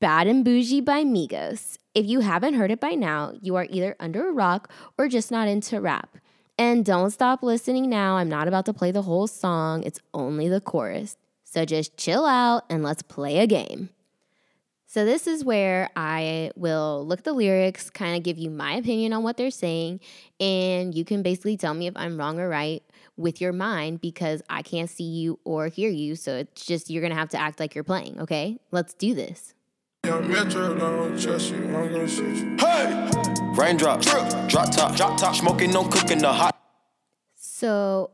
Bad 0.00 0.26
and 0.26 0.44
Bougie 0.44 0.80
by 0.80 1.04
Migos. 1.04 1.78
If 1.94 2.06
you 2.06 2.20
haven't 2.20 2.54
heard 2.54 2.72
it 2.72 2.80
by 2.80 2.94
now, 2.94 3.34
you 3.40 3.54
are 3.54 3.68
either 3.70 3.94
under 4.00 4.28
a 4.28 4.32
rock 4.32 4.68
or 4.98 5.06
just 5.06 5.30
not 5.30 5.46
into 5.46 5.80
rap. 5.80 6.16
And 6.62 6.84
don't 6.84 7.10
stop 7.10 7.42
listening 7.42 7.90
now. 7.90 8.18
I'm 8.18 8.28
not 8.28 8.46
about 8.46 8.66
to 8.66 8.72
play 8.72 8.92
the 8.92 9.02
whole 9.02 9.26
song, 9.26 9.82
it's 9.82 9.98
only 10.14 10.48
the 10.48 10.60
chorus. 10.60 11.16
So 11.42 11.64
just 11.64 11.96
chill 11.96 12.24
out 12.24 12.62
and 12.70 12.84
let's 12.84 13.02
play 13.02 13.40
a 13.40 13.48
game. 13.48 13.88
So, 14.86 15.04
this 15.04 15.26
is 15.26 15.44
where 15.44 15.90
I 15.96 16.52
will 16.54 17.04
look 17.04 17.24
the 17.24 17.32
lyrics, 17.32 17.90
kind 17.90 18.14
of 18.14 18.22
give 18.22 18.38
you 18.38 18.48
my 18.48 18.74
opinion 18.74 19.12
on 19.12 19.22
what 19.22 19.38
they're 19.38 19.50
saying, 19.50 20.00
and 20.38 20.94
you 20.94 21.04
can 21.04 21.22
basically 21.22 21.56
tell 21.56 21.72
me 21.72 21.86
if 21.86 21.94
I'm 21.96 22.18
wrong 22.18 22.38
or 22.38 22.48
right 22.48 22.82
with 23.16 23.40
your 23.40 23.54
mind 23.54 24.02
because 24.02 24.42
I 24.50 24.60
can't 24.60 24.90
see 24.90 25.04
you 25.04 25.40
or 25.44 25.68
hear 25.68 25.88
you. 25.88 26.14
So, 26.14 26.36
it's 26.36 26.64
just 26.66 26.90
you're 26.90 27.02
gonna 27.02 27.14
have 27.16 27.30
to 27.30 27.40
act 27.40 27.58
like 27.58 27.74
you're 27.74 27.84
playing, 27.84 28.20
okay? 28.20 28.60
Let's 28.70 28.92
do 28.92 29.14
this. 29.14 29.54
Hey! 32.60 33.31
Raindrop, 33.54 34.00
drip, 34.00 34.48
drop 34.48 34.70
top, 34.70 34.96
drop 34.96 35.18
top, 35.18 35.36
smoking, 35.36 35.70
no 35.72 35.84
cooking, 35.84 36.18
the 36.18 36.32
hot. 36.32 36.56
So, 37.36 38.10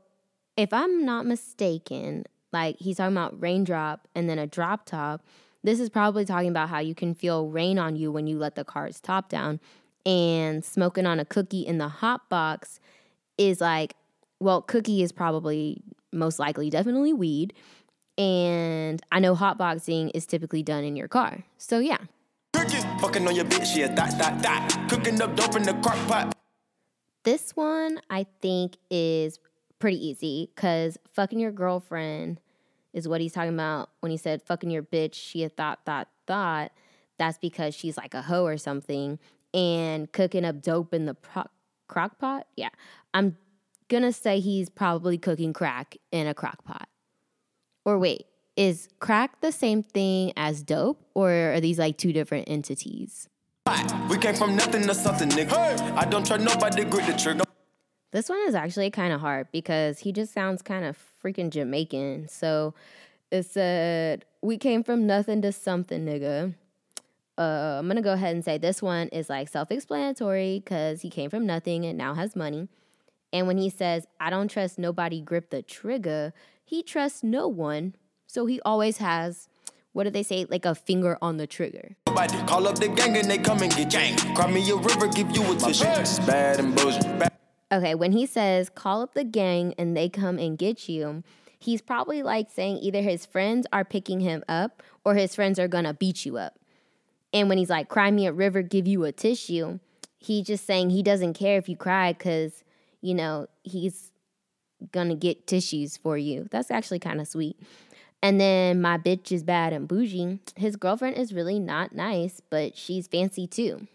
if 0.56 0.72
I'm 0.72 1.04
not 1.04 1.26
mistaken, 1.26 2.24
like 2.52 2.76
he's 2.80 2.96
talking 2.96 3.16
about 3.16 3.40
raindrop 3.40 4.08
and 4.16 4.28
then 4.28 4.40
a 4.40 4.48
drop 4.48 4.84
top, 4.84 5.22
this 5.62 5.78
is 5.78 5.90
probably 5.90 6.24
talking 6.24 6.48
about 6.48 6.68
how 6.68 6.80
you 6.80 6.94
can 6.94 7.14
feel 7.14 7.46
rain 7.48 7.78
on 7.78 7.94
you 7.94 8.10
when 8.10 8.26
you 8.26 8.36
let 8.36 8.56
the 8.56 8.64
car's 8.64 9.00
top 9.00 9.28
down. 9.28 9.60
And 10.04 10.64
smoking 10.64 11.06
on 11.06 11.20
a 11.20 11.24
cookie 11.24 11.64
in 11.64 11.78
the 11.78 11.88
hot 11.88 12.28
box 12.28 12.80
is 13.36 13.60
like, 13.60 13.94
well, 14.40 14.60
cookie 14.60 15.02
is 15.04 15.12
probably 15.12 15.82
most 16.12 16.40
likely 16.40 16.68
definitely 16.68 17.12
weed. 17.12 17.52
And 18.16 19.00
I 19.12 19.20
know 19.20 19.36
hotboxing 19.36 20.10
is 20.14 20.26
typically 20.26 20.64
done 20.64 20.82
in 20.82 20.96
your 20.96 21.08
car. 21.08 21.44
So 21.58 21.78
yeah. 21.78 21.98
Fucking 23.00 23.28
on 23.28 23.36
your 23.36 23.44
bitch, 23.44 23.76
yeah, 23.76 23.88
that, 23.94 24.18
that, 24.18 24.42
that. 24.42 24.86
Cooking 24.90 25.20
up 25.22 25.36
dope 25.36 25.54
in 25.56 25.62
the 25.62 25.74
crock 25.74 25.98
pot. 26.08 26.34
This 27.24 27.54
one 27.54 28.00
I 28.10 28.26
think 28.40 28.76
is 28.90 29.38
pretty 29.78 30.04
easy 30.04 30.50
because 30.54 30.98
fucking 31.12 31.38
your 31.38 31.52
girlfriend 31.52 32.40
is 32.92 33.06
what 33.06 33.20
he's 33.20 33.32
talking 33.32 33.54
about 33.54 33.90
when 34.00 34.10
he 34.10 34.16
said 34.16 34.42
fucking 34.42 34.70
your 34.70 34.82
bitch, 34.82 35.14
she 35.14 35.44
a 35.44 35.48
thought, 35.48 35.80
thought, 35.84 36.08
thought. 36.26 36.72
That's 37.18 37.38
because 37.38 37.74
she's 37.74 37.96
like 37.96 38.14
a 38.14 38.22
hoe 38.22 38.44
or 38.44 38.56
something. 38.56 39.18
And 39.54 40.10
cooking 40.12 40.44
up 40.44 40.60
dope 40.60 40.92
in 40.92 41.06
the 41.06 41.14
pro- 41.14 41.50
crock 41.86 42.18
pot. 42.18 42.46
Yeah. 42.56 42.70
I'm 43.14 43.36
gonna 43.88 44.12
say 44.12 44.40
he's 44.40 44.68
probably 44.68 45.18
cooking 45.18 45.52
crack 45.52 45.96
in 46.10 46.26
a 46.26 46.34
crock 46.34 46.64
pot. 46.64 46.88
Or 47.84 47.98
wait, 47.98 48.26
is 48.58 48.88
crack 48.98 49.40
the 49.40 49.52
same 49.52 49.84
thing 49.84 50.32
as 50.36 50.62
dope, 50.62 51.00
or 51.14 51.30
are 51.30 51.60
these 51.60 51.78
like 51.78 51.96
two 51.96 52.12
different 52.12 52.48
entities? 52.50 53.28
We 54.10 54.18
came 54.18 54.34
from 54.34 54.56
nothing 54.56 54.82
to 54.82 54.94
something, 54.94 55.28
nigga. 55.28 55.50
Hey. 55.50 55.92
I 55.94 56.04
don't 56.04 56.26
trust 56.26 56.42
nobody, 56.42 56.84
grip 56.84 57.06
the 57.06 57.12
trigger. 57.12 57.44
This 58.10 58.28
one 58.28 58.40
is 58.48 58.54
actually 58.54 58.90
kind 58.90 59.12
of 59.12 59.20
hard 59.20 59.46
because 59.52 60.00
he 60.00 60.12
just 60.12 60.32
sounds 60.32 60.62
kind 60.62 60.84
of 60.84 60.98
freaking 61.22 61.50
Jamaican. 61.50 62.28
So 62.28 62.74
it 63.30 63.44
said, 63.44 64.24
We 64.42 64.58
came 64.58 64.82
from 64.82 65.06
nothing 65.06 65.40
to 65.42 65.52
something, 65.52 66.04
nigga. 66.04 66.54
Uh, 67.36 67.76
I'm 67.78 67.86
gonna 67.86 68.02
go 68.02 68.14
ahead 68.14 68.34
and 68.34 68.44
say 68.44 68.58
this 68.58 68.82
one 68.82 69.06
is 69.08 69.30
like 69.30 69.48
self 69.48 69.70
explanatory 69.70 70.60
because 70.64 71.02
he 71.02 71.10
came 71.10 71.30
from 71.30 71.46
nothing 71.46 71.84
and 71.84 71.96
now 71.96 72.14
has 72.14 72.34
money. 72.34 72.68
And 73.32 73.46
when 73.46 73.58
he 73.58 73.70
says, 73.70 74.06
I 74.18 74.30
don't 74.30 74.50
trust 74.50 74.78
nobody, 74.78 75.20
grip 75.20 75.50
the 75.50 75.62
trigger, 75.62 76.32
he 76.64 76.82
trusts 76.82 77.22
no 77.22 77.46
one, 77.46 77.94
so 78.28 78.46
he 78.46 78.60
always 78.60 78.98
has 78.98 79.48
what 79.92 80.04
do 80.04 80.10
they 80.10 80.22
say? 80.22 80.46
Like 80.48 80.64
a 80.64 80.76
finger 80.76 81.18
on 81.20 81.38
the 81.38 81.46
trigger. 81.48 81.96
Call 82.06 82.68
up 82.68 82.78
the 82.78 82.86
gang 82.86 83.16
and 83.16 83.28
they 83.28 83.38
come 83.38 83.62
and 83.62 83.74
get 83.74 83.90
gang. 83.90 84.16
Cry 84.36 84.48
me 84.48 84.70
a 84.70 84.76
river, 84.76 85.08
give 85.08 85.34
you 85.34 85.42
a 85.52 85.56
tissue. 85.56 85.84
Bad 86.24 86.60
and 86.60 86.76
bullshit. 86.76 87.32
Okay, 87.72 87.96
when 87.96 88.12
he 88.12 88.24
says 88.24 88.70
call 88.70 89.02
up 89.02 89.14
the 89.14 89.24
gang 89.24 89.74
and 89.76 89.96
they 89.96 90.08
come 90.08 90.38
and 90.38 90.56
get 90.56 90.88
you, 90.88 91.24
he's 91.58 91.80
probably 91.80 92.22
like 92.22 92.48
saying 92.48 92.78
either 92.78 93.02
his 93.02 93.26
friends 93.26 93.66
are 93.72 93.84
picking 93.84 94.20
him 94.20 94.44
up 94.48 94.84
or 95.04 95.14
his 95.14 95.34
friends 95.34 95.58
are 95.58 95.66
gonna 95.66 95.94
beat 95.94 96.24
you 96.24 96.36
up. 96.36 96.60
And 97.32 97.48
when 97.48 97.58
he's 97.58 97.70
like, 97.70 97.88
cry 97.88 98.10
me 98.12 98.26
a 98.26 98.32
river, 98.32 98.62
give 98.62 98.86
you 98.86 99.04
a 99.04 99.10
tissue, 99.10 99.80
he's 100.18 100.46
just 100.46 100.64
saying 100.64 100.90
he 100.90 101.02
doesn't 101.02 101.34
care 101.34 101.58
if 101.58 101.68
you 101.68 101.76
cry 101.76 102.12
because, 102.12 102.62
you 103.00 103.14
know, 103.14 103.48
he's 103.64 104.12
gonna 104.92 105.16
get 105.16 105.46
tissues 105.46 105.96
for 105.96 106.16
you. 106.16 106.46
That's 106.52 106.70
actually 106.70 107.00
kind 107.00 107.20
of 107.20 107.26
sweet. 107.26 107.56
And 108.22 108.40
then 108.40 108.80
my 108.80 108.98
bitch 108.98 109.30
is 109.30 109.44
bad 109.44 109.72
and 109.72 109.86
bougie. 109.86 110.40
His 110.56 110.76
girlfriend 110.76 111.16
is 111.16 111.32
really 111.32 111.60
not 111.60 111.94
nice, 111.94 112.42
but 112.50 112.76
she's 112.76 113.06
fancy 113.06 113.46
too. 113.46 113.86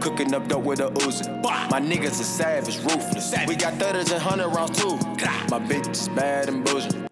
Cooking 0.00 0.32
up 0.32 0.48
dope 0.48 0.64
with 0.64 0.80
a 0.80 0.88
Uzi. 0.88 1.42
My 1.70 1.80
niggas 1.80 2.18
are 2.18 2.24
savage, 2.24 2.78
ruthless. 2.78 3.34
We 3.46 3.56
got 3.56 3.74
thudders 3.74 4.10
and 4.10 4.22
hundred 4.22 4.48
rounds 4.48 4.80
too. 4.80 4.96
My 5.50 5.58
bitch 5.58 5.90
is 5.90 6.08
bad 6.08 6.48
and 6.48 6.64
bougie. 6.64 7.06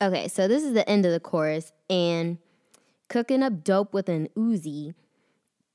Okay, 0.00 0.28
so 0.28 0.46
this 0.46 0.62
is 0.62 0.72
the 0.72 0.88
end 0.88 1.04
of 1.04 1.12
the 1.12 1.18
chorus, 1.18 1.72
and 1.90 2.38
cooking 3.08 3.42
up 3.42 3.64
dope 3.64 3.92
with 3.92 4.08
an 4.08 4.28
Uzi. 4.36 4.94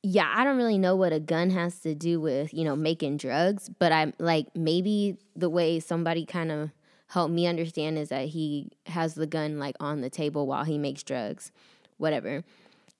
Yeah, 0.01 0.31
I 0.33 0.43
don't 0.45 0.57
really 0.57 0.77
know 0.77 0.95
what 0.95 1.11
a 1.11 1.19
gun 1.19 1.49
has 1.49 1.79
to 1.79 1.93
do 1.93 2.21
with, 2.21 2.53
you 2.53 2.63
know, 2.63 2.75
making 2.75 3.17
drugs, 3.17 3.69
but 3.77 3.91
I'm 3.91 4.13
like, 4.17 4.47
maybe 4.55 5.17
the 5.35 5.49
way 5.49 5.79
somebody 5.79 6.25
kind 6.25 6.51
of 6.51 6.69
helped 7.07 7.33
me 7.33 7.47
understand 7.47 7.97
is 7.97 8.09
that 8.09 8.29
he 8.29 8.69
has 8.87 9.15
the 9.15 9.27
gun 9.27 9.59
like 9.59 9.75
on 9.79 10.01
the 10.01 10.09
table 10.09 10.47
while 10.47 10.63
he 10.63 10.77
makes 10.77 11.03
drugs, 11.03 11.51
whatever. 11.97 12.43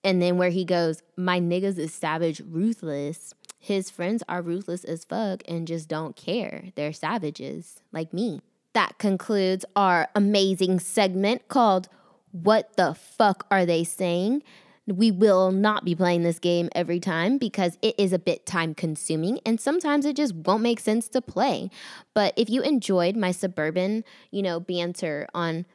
And 0.03 0.21
then 0.21 0.37
where 0.37 0.51
he 0.51 0.65
goes, 0.65 1.01
my 1.17 1.39
niggas 1.39 1.79
is 1.79 1.93
savage, 1.93 2.41
ruthless. 2.47 3.33
His 3.59 3.89
friends 3.89 4.21
are 4.29 4.41
ruthless 4.41 4.83
as 4.83 5.03
fuck 5.03 5.41
and 5.47 5.67
just 5.67 5.87
don't 5.87 6.15
care. 6.15 6.65
They're 6.75 6.93
savages 6.93 7.81
like 7.91 8.13
me. 8.13 8.41
That 8.73 8.97
concludes 8.99 9.65
our 9.75 10.09
amazing 10.13 10.81
segment 10.81 11.47
called 11.47 11.89
What 12.31 12.75
the 12.77 12.93
Fuck 12.93 13.47
Are 13.49 13.65
They 13.65 13.83
Saying? 13.83 14.43
We 14.87 15.09
will 15.09 15.51
not 15.51 15.83
be 15.83 15.95
playing 15.95 16.23
this 16.23 16.37
game 16.37 16.69
every 16.75 16.99
time 16.99 17.37
because 17.37 17.77
it 17.81 17.95
is 17.97 18.13
a 18.13 18.19
bit 18.19 18.45
time 18.45 18.75
consuming 18.75 19.39
and 19.45 19.59
sometimes 19.59 20.05
it 20.05 20.15
just 20.15 20.35
won't 20.35 20.61
make 20.61 20.79
sense 20.79 21.09
to 21.09 21.21
play. 21.21 21.71
But 22.13 22.33
if 22.37 22.49
you 22.49 22.61
enjoyed 22.61 23.15
my 23.15 23.31
suburban, 23.31 24.03
you 24.29 24.43
know, 24.43 24.59
banter 24.59 25.27
on 25.33 25.65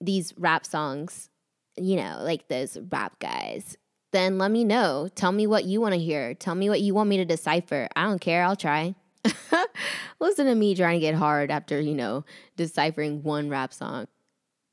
these 0.00 0.32
rap 0.38 0.64
songs, 0.64 1.30
you 1.76 1.96
know, 1.96 2.18
like 2.20 2.46
those 2.46 2.78
rap 2.92 3.18
guys, 3.18 3.76
then 4.12 4.38
let 4.38 4.52
me 4.52 4.62
know. 4.62 5.08
Tell 5.14 5.32
me 5.32 5.48
what 5.48 5.64
you 5.64 5.80
want 5.80 5.94
to 5.94 6.00
hear. 6.00 6.34
Tell 6.34 6.54
me 6.54 6.68
what 6.68 6.80
you 6.80 6.94
want 6.94 7.08
me 7.08 7.16
to 7.16 7.24
decipher. 7.24 7.88
I 7.96 8.04
don't 8.04 8.20
care. 8.20 8.44
I'll 8.44 8.54
try. 8.54 8.94
Listen 10.20 10.46
to 10.46 10.54
me 10.54 10.76
trying 10.76 11.00
to 11.00 11.04
get 11.04 11.16
hard 11.16 11.50
after, 11.50 11.80
you 11.80 11.94
know, 11.94 12.24
deciphering 12.56 13.24
one 13.24 13.48
rap 13.48 13.72
song 13.72 14.06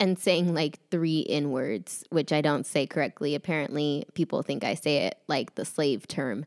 and 0.01 0.17
saying 0.17 0.55
like 0.55 0.79
three 0.89 1.27
N 1.29 1.51
words, 1.51 2.03
which 2.09 2.33
I 2.33 2.41
don't 2.41 2.65
say 2.65 2.87
correctly. 2.87 3.35
Apparently, 3.35 4.03
people 4.15 4.41
think 4.41 4.63
I 4.63 4.73
say 4.73 5.05
it 5.05 5.19
like 5.27 5.53
the 5.53 5.63
slave 5.63 6.07
term, 6.07 6.43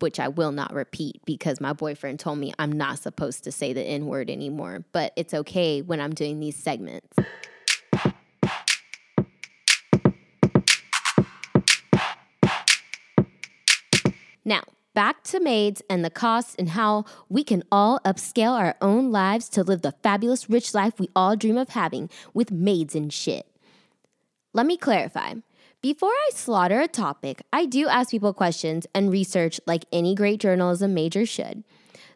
which 0.00 0.20
I 0.20 0.28
will 0.28 0.52
not 0.52 0.74
repeat 0.74 1.22
because 1.24 1.58
my 1.58 1.72
boyfriend 1.72 2.20
told 2.20 2.38
me 2.38 2.52
I'm 2.58 2.70
not 2.70 2.98
supposed 2.98 3.44
to 3.44 3.50
say 3.50 3.72
the 3.72 3.82
N 3.82 4.04
word 4.06 4.28
anymore. 4.28 4.84
But 4.92 5.14
it's 5.16 5.32
okay 5.32 5.80
when 5.80 6.02
I'm 6.02 6.12
doing 6.12 6.38
these 6.38 6.54
segments. 6.54 7.16
Now, 14.44 14.64
back 14.94 15.22
to 15.24 15.40
maids 15.40 15.82
and 15.88 16.04
the 16.04 16.10
costs 16.10 16.54
and 16.58 16.70
how 16.70 17.04
we 17.28 17.44
can 17.44 17.62
all 17.72 18.00
upscale 18.04 18.58
our 18.58 18.76
own 18.80 19.10
lives 19.10 19.48
to 19.50 19.62
live 19.62 19.82
the 19.82 19.94
fabulous 20.02 20.50
rich 20.50 20.74
life 20.74 20.98
we 20.98 21.08
all 21.16 21.36
dream 21.36 21.56
of 21.56 21.70
having 21.70 22.10
with 22.34 22.50
maids 22.50 22.94
and 22.94 23.12
shit. 23.12 23.46
Let 24.52 24.66
me 24.66 24.76
clarify. 24.76 25.34
Before 25.80 26.10
I 26.10 26.30
slaughter 26.32 26.80
a 26.80 26.86
topic, 26.86 27.42
I 27.52 27.66
do 27.66 27.88
ask 27.88 28.10
people 28.10 28.32
questions 28.32 28.86
and 28.94 29.10
research 29.10 29.60
like 29.66 29.84
any 29.92 30.14
great 30.14 30.40
journalism 30.40 30.94
major 30.94 31.26
should. 31.26 31.64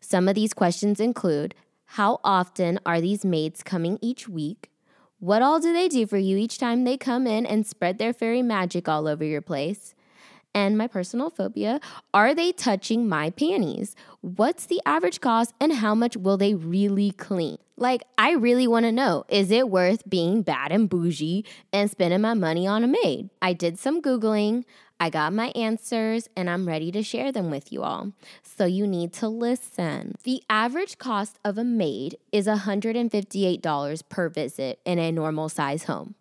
Some 0.01 0.29
of 0.29 0.35
these 0.35 0.55
questions 0.55 1.01
include 1.01 1.55
How 1.87 2.21
often 2.23 2.79
are 2.87 3.01
these 3.01 3.25
maids 3.25 3.63
coming 3.63 3.99
each 4.01 4.29
week? 4.29 4.71
What 5.19 5.43
all 5.43 5.59
do 5.59 5.73
they 5.73 5.89
do 5.89 6.07
for 6.07 6.19
you 6.19 6.37
each 6.37 6.59
time 6.59 6.85
they 6.85 6.97
come 6.97 7.27
in 7.27 7.47
and 7.47 7.67
spread 7.67 7.99
their 7.99 8.13
fairy 8.13 8.43
magic 8.43 8.87
all 8.89 9.09
over 9.09 9.25
your 9.25 9.41
place? 9.41 9.95
And 10.57 10.79
my 10.79 10.87
personal 10.87 11.29
phobia 11.29 11.79
are 12.15 12.35
they 12.35 12.51
touching 12.51 13.07
my 13.07 13.29
panties? 13.29 13.95
What's 14.23 14.65
the 14.65 14.81
average 14.87 15.21
cost 15.21 15.53
and 15.61 15.75
how 15.75 15.95
much 15.95 16.17
will 16.17 16.39
they 16.39 16.55
really 16.55 17.11
clean? 17.11 17.59
Like, 17.77 18.05
I 18.17 18.33
really 18.33 18.67
want 18.67 18.87
to 18.87 18.91
know 18.91 19.27
is 19.29 19.51
it 19.51 19.69
worth 19.69 20.09
being 20.09 20.41
bad 20.41 20.73
and 20.73 20.89
bougie 20.89 21.45
and 21.75 21.91
spending 21.91 22.23
my 22.23 22.33
money 22.33 22.67
on 22.67 22.83
a 22.83 22.87
maid? 22.87 23.29
I 23.43 23.53
did 23.53 23.79
some 23.79 24.01
Googling. 24.01 24.65
I 24.99 25.11
got 25.11 25.35
my 25.35 25.49
answers 25.49 26.27
and 26.35 26.49
I'm 26.49 26.67
ready 26.67 26.91
to 26.93 27.03
share 27.03 27.31
them 27.31 27.51
with 27.51 27.71
you 27.71 27.83
all. 27.83 28.13
So 28.43 28.65
you 28.65 28.87
need 28.87 29.13
to 29.15 29.29
listen. 29.29 30.15
The 30.25 30.43
average 30.49 30.97
cost 30.97 31.39
of 31.45 31.59
a 31.59 31.65
maid 31.65 32.17
is 32.33 32.47
$158 32.47 34.09
per 34.09 34.29
visit 34.31 34.81
in 34.87 34.99
a 34.99 35.13
normal 35.13 35.51
size 35.51 35.85
home 35.85 36.15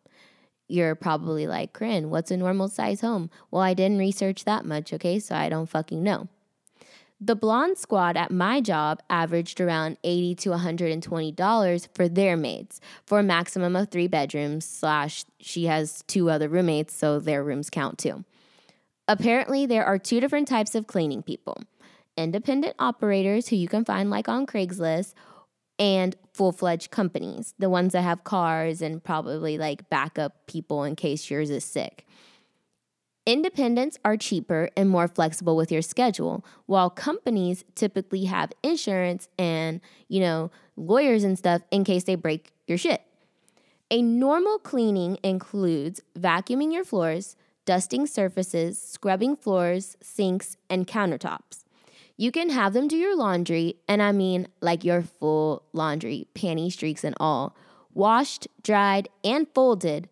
you're 0.67 0.95
probably 0.95 1.47
like, 1.47 1.73
Corinne, 1.73 2.09
what's 2.09 2.31
a 2.31 2.37
normal 2.37 2.67
size 2.67 3.01
home? 3.01 3.29
Well, 3.51 3.61
I 3.61 3.73
didn't 3.73 3.99
research 3.99 4.45
that 4.45 4.65
much, 4.65 4.93
okay? 4.93 5.19
So 5.19 5.35
I 5.35 5.49
don't 5.49 5.69
fucking 5.69 6.01
know. 6.01 6.27
The 7.21 7.35
blonde 7.35 7.77
squad 7.77 8.17
at 8.17 8.29
my 8.29 8.59
job 8.59 9.01
averaged 9.09 9.61
around 9.61 9.97
80 10.03 10.35
to 10.35 10.49
$120 10.49 11.87
for 11.93 12.09
their 12.09 12.35
maids 12.35 12.81
for 13.05 13.19
a 13.19 13.23
maximum 13.23 13.75
of 13.75 13.89
three 13.89 14.07
bedrooms, 14.07 14.65
slash, 14.65 15.23
she 15.39 15.65
has 15.65 16.03
two 16.07 16.29
other 16.29 16.49
roommates, 16.49 16.93
so 16.93 17.19
their 17.19 17.43
rooms 17.43 17.69
count 17.69 17.97
too. 17.97 18.25
Apparently, 19.07 19.65
there 19.65 19.85
are 19.85 19.97
two 19.97 20.19
different 20.19 20.47
types 20.47 20.75
of 20.75 20.87
cleaning 20.87 21.23
people 21.23 21.57
independent 22.17 22.73
operators 22.79 23.49
who 23.49 23.57
you 23.57 23.67
can 23.67 23.83
find 23.83 24.09
like 24.09 24.29
on 24.29 24.45
Craigslist 24.45 25.13
and 25.77 26.15
full 26.33 26.51
fledged 26.51 26.91
companies, 26.91 27.53
the 27.59 27.69
ones 27.69 27.93
that 27.93 28.01
have 28.01 28.23
cars 28.23 28.81
and 28.81 29.03
probably 29.03 29.57
like 29.57 29.89
backup 29.89 30.47
people 30.47 30.83
in 30.83 30.95
case 30.95 31.29
yours 31.29 31.49
is 31.49 31.63
sick. 31.63 32.05
Independents 33.25 33.97
are 34.05 34.17
cheaper 34.17 34.69
and 34.77 34.87
more 34.87 35.07
flexible 35.07 35.55
with 35.55 35.71
your 35.71 35.81
schedule, 35.81 36.45
while 36.67 36.91
companies 36.91 37.63
typically 37.73 38.25
have 38.25 38.51
insurance 38.61 39.27
and, 39.39 39.81
you 40.07 40.19
know, 40.19 40.51
lawyers 40.77 41.23
and 41.23 41.37
stuff 41.37 41.63
in 41.71 41.83
case 41.83 42.03
they 42.03 42.15
break 42.15 42.51
your 42.67 42.77
shit. 42.77 43.01
A 43.89 44.01
normal 44.01 44.59
cleaning 44.59 45.17
includes 45.23 46.01
vacuuming 46.17 46.71
your 46.71 46.83
floors, 46.83 47.35
dusting 47.65 48.05
surfaces, 48.05 48.79
scrubbing 48.79 49.35
floors, 49.35 49.97
sinks, 50.01 50.57
and 50.69 50.87
countertops. 50.87 51.64
You 52.17 52.31
can 52.31 52.49
have 52.49 52.73
them 52.73 52.87
do 52.87 52.95
your 52.95 53.15
laundry, 53.15 53.75
and 53.87 54.01
I 54.01 54.13
mean 54.13 54.47
like 54.61 54.85
your 54.85 55.01
full 55.01 55.63
laundry, 55.73 56.27
panty 56.33 56.71
streaks 56.71 57.03
and 57.03 57.15
all, 57.19 57.55
washed, 57.93 58.47
dried, 58.63 59.09
and 59.23 59.47
folded. 59.53 60.07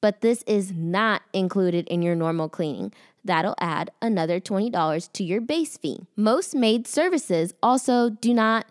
But 0.00 0.20
this 0.20 0.44
is 0.46 0.72
not 0.72 1.22
included 1.32 1.88
in 1.88 2.02
your 2.02 2.14
normal 2.14 2.48
cleaning. 2.48 2.92
That'll 3.24 3.56
add 3.60 3.90
another 4.00 4.38
$20 4.38 5.12
to 5.12 5.24
your 5.24 5.40
base 5.40 5.76
fee. 5.76 6.06
Most 6.14 6.54
maid 6.54 6.86
services 6.86 7.52
also 7.60 8.08
do 8.08 8.32
not 8.32 8.66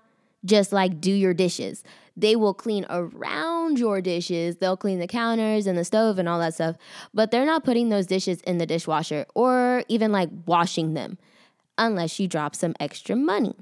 just 0.46 0.72
like 0.72 1.01
do 1.01 1.12
your 1.12 1.34
dishes. 1.34 1.84
They 2.15 2.38
will 2.38 2.53
clean 2.53 2.86
around 2.89 3.77
your 3.77 4.00
dishes. 4.00 4.58
They'll 4.58 4.77
clean 4.77 5.00
the 5.00 5.08
counters 5.08 5.67
and 5.67 5.77
the 5.77 5.84
stove 5.84 6.17
and 6.17 6.29
all 6.29 6.39
that 6.39 6.53
stuff, 6.53 6.77
but 7.13 7.32
they're 7.32 7.46
not 7.46 7.65
putting 7.65 7.89
those 7.89 8.08
dishes 8.08 8.39
in 8.41 8.58
the 8.58 8.65
dishwasher 8.65 9.25
or 9.36 9.84
even 9.89 10.13
like 10.13 10.29
washing 10.46 10.94
them 10.94 11.17
unless 11.77 12.19
you 12.19 12.27
drop 12.27 12.55
some 12.55 12.74
extra 12.79 13.15
money. 13.15 13.55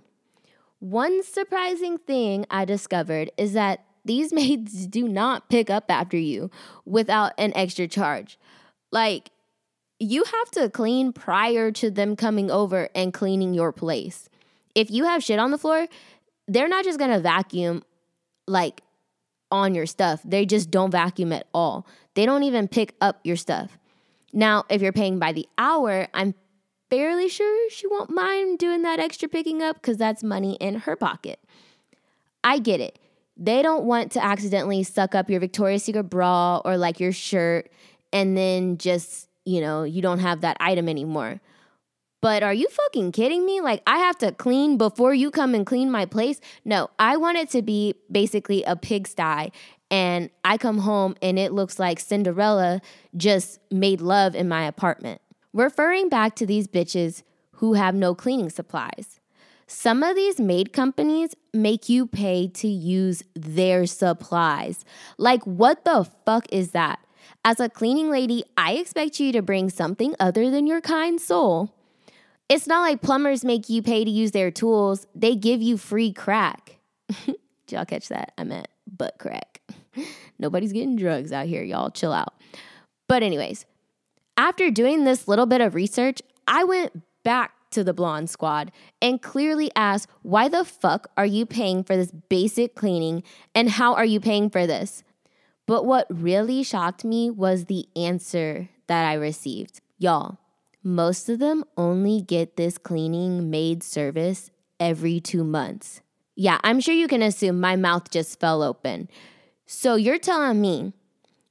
One 0.79 1.24
surprising 1.24 1.98
thing 1.98 2.45
I 2.50 2.65
discovered 2.65 3.31
is 3.38 3.53
that 3.53 3.86
these 4.03 4.31
maids 4.39 4.88
do 4.88 5.07
not 5.07 5.50
pick 5.50 5.69
up 5.69 5.86
after 5.89 6.17
you 6.17 6.50
without 6.86 7.34
an 7.38 7.51
extra 7.55 7.88
charge. 7.88 8.38
Like, 8.91 9.31
you 10.00 10.24
have 10.25 10.51
to 10.51 10.69
clean 10.69 11.13
prior 11.13 11.72
to 11.72 11.89
them 11.89 12.15
coming 12.15 12.51
over 12.51 12.89
and 12.93 13.13
cleaning 13.13 13.53
your 13.53 13.72
place. 13.72 14.29
If 14.74 14.91
you 14.91 15.05
have 15.05 15.24
shit 15.24 15.39
on 15.39 15.51
the 15.51 15.57
floor, 15.57 15.88
they're 16.48 16.67
not 16.67 16.84
just 16.84 17.00
gonna 17.00 17.19
vacuum 17.19 17.84
like 18.48 18.81
on 19.51 19.74
your 19.74 19.86
stuff. 19.86 20.22
They 20.24 20.45
just 20.45 20.69
don't 20.69 20.91
vacuum 20.91 21.31
at 21.31 21.48
all. 21.53 21.88
They 22.13 22.25
don't 22.25 22.43
even 22.43 22.67
pick 22.67 22.93
up 23.01 23.19
your 23.24 23.38
stuff. 23.38 23.77
Now, 24.34 24.65
if 24.69 24.81
you're 24.81 24.91
paying 24.91 25.17
by 25.17 25.31
the 25.31 25.48
hour, 25.57 26.07
I'm 26.13 26.36
fairly 26.95 27.27
sure 27.27 27.69
she 27.69 27.87
won't 27.87 28.09
mind 28.09 28.57
doing 28.57 28.83
that 28.83 28.99
extra 28.99 29.27
picking 29.27 29.61
up 29.61 29.75
because 29.75 29.97
that's 29.97 30.23
money 30.23 30.55
in 30.61 30.75
her 30.75 30.95
pocket. 30.95 31.39
I 32.41 32.57
get 32.59 32.79
it. 32.79 32.97
They 33.35 33.61
don't 33.61 33.83
want 33.83 34.13
to 34.13 34.23
accidentally 34.23 34.83
suck 34.83 35.13
up 35.13 35.29
your 35.29 35.41
Victoria's 35.41 35.83
Secret 35.83 36.03
bra 36.03 36.61
or 36.63 36.77
like 36.77 37.01
your 37.01 37.11
shirt 37.11 37.69
and 38.13 38.37
then 38.37 38.77
just, 38.77 39.27
you 39.43 39.59
know, 39.59 39.83
you 39.83 40.01
don't 40.01 40.19
have 40.19 40.39
that 40.41 40.55
item 40.61 40.87
anymore. 40.87 41.41
But 42.21 42.43
are 42.43 42.53
you 42.53 42.69
fucking 42.69 43.11
kidding 43.11 43.45
me? 43.45 43.59
Like, 43.59 43.83
I 43.85 43.97
have 43.97 44.17
to 44.19 44.31
clean 44.31 44.77
before 44.77 45.13
you 45.13 45.31
come 45.31 45.53
and 45.53 45.65
clean 45.65 45.91
my 45.91 46.05
place? 46.05 46.39
No, 46.63 46.89
I 46.97 47.17
want 47.17 47.37
it 47.37 47.49
to 47.49 47.61
be 47.61 47.95
basically 48.09 48.63
a 48.63 48.77
pigsty. 48.77 49.51
And 49.91 50.29
I 50.45 50.57
come 50.57 50.77
home 50.79 51.15
and 51.21 51.37
it 51.37 51.51
looks 51.51 51.77
like 51.77 51.99
Cinderella 51.99 52.79
just 53.17 53.59
made 53.69 53.99
love 53.99 54.33
in 54.33 54.47
my 54.47 54.65
apartment. 54.65 55.21
Referring 55.55 56.09
back 56.09 56.35
to 56.35 56.45
these 56.45 56.67
bitches 56.67 57.24
who 57.53 57.75
have 57.75 57.95
no 57.95 58.13
cleaning 58.13 58.50
supplies. 58.50 59.21
Some 59.67 60.03
of 60.03 60.13
these 60.13 60.38
maid 60.38 60.74
companies 60.74 61.33
make 61.53 61.88
you 61.88 62.07
pay 62.07 62.50
to 62.50 62.67
use 62.67 63.24
their 63.35 63.85
supplies. 63.85 64.83
Like, 65.17 65.41
what 65.45 65.85
the 65.85 66.09
fuck 66.25 66.45
is 66.51 66.71
that? 66.71 67.00
As 67.45 67.62
a 67.62 67.69
cleaning 67.69 68.09
lady, 68.09 68.43
I 68.57 68.74
expect 68.74 69.21
you 69.21 69.31
to 69.31 69.41
bring 69.41 69.69
something 69.69 70.13
other 70.19 70.51
than 70.51 70.67
your 70.67 70.81
kind 70.81 71.21
soul. 71.21 71.74
It's 72.50 72.67
not 72.67 72.81
like 72.81 73.01
plumbers 73.01 73.45
make 73.45 73.69
you 73.69 73.81
pay 73.81 74.03
to 74.03 74.12
use 74.12 74.31
their 74.31 74.51
tools, 74.51 75.07
they 75.15 75.38
give 75.38 75.62
you 75.62 75.77
free 75.77 76.12
crack. 76.12 76.79
Did 77.25 77.38
y'all 77.69 77.85
catch 77.85 78.09
that? 78.09 78.33
I 78.38 78.43
meant 78.43 78.67
butt 78.85 79.19
crack. 79.19 79.62
Nobody's 80.38 80.74
getting 80.74 80.97
drugs 80.97 81.31
out 81.31 81.45
here, 81.45 81.63
y'all. 81.63 81.91
Chill 81.91 82.12
out. 82.12 82.33
But, 83.07 83.24
anyways, 83.24 83.65
after 84.37 84.69
doing 84.71 85.03
this 85.03 85.27
little 85.27 85.45
bit 85.45 85.61
of 85.61 85.75
research, 85.75 86.21
I 86.47 86.63
went 86.63 87.01
back 87.23 87.53
to 87.71 87.83
the 87.83 87.93
Blonde 87.93 88.29
Squad 88.29 88.71
and 89.01 89.21
clearly 89.21 89.69
asked, 89.75 90.09
why 90.21 90.47
the 90.47 90.63
fuck 90.63 91.07
are 91.17 91.25
you 91.25 91.45
paying 91.45 91.83
for 91.83 91.95
this 91.95 92.11
basic 92.11 92.75
cleaning 92.75 93.23
and 93.53 93.69
how 93.69 93.93
are 93.95 94.05
you 94.05 94.19
paying 94.19 94.49
for 94.49 94.65
this? 94.65 95.03
But 95.65 95.85
what 95.85 96.07
really 96.09 96.63
shocked 96.63 97.03
me 97.03 97.29
was 97.29 97.65
the 97.65 97.87
answer 97.95 98.69
that 98.87 99.05
I 99.05 99.13
received. 99.15 99.81
Y'all, 99.97 100.37
most 100.83 101.27
of 101.27 101.39
them 101.39 101.63
only 101.75 102.21
get 102.21 102.55
this 102.55 102.77
cleaning 102.77 103.49
maid 103.49 103.83
service 103.83 104.51
every 104.79 105.19
two 105.19 105.43
months. 105.43 106.01
Yeah, 106.35 106.59
I'm 106.63 106.79
sure 106.79 106.93
you 106.93 107.07
can 107.07 107.21
assume 107.21 107.59
my 107.59 107.75
mouth 107.75 108.11
just 108.11 108.39
fell 108.39 108.61
open. 108.61 109.09
So 109.65 109.95
you're 109.95 110.19
telling 110.19 110.61
me 110.61 110.93